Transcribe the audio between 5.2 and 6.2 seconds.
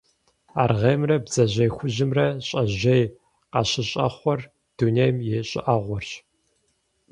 и щӀыӀэгъуэрщ.